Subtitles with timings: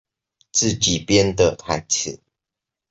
[0.51, 2.21] 自己編的台詞